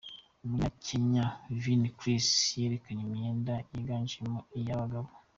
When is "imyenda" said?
3.07-3.53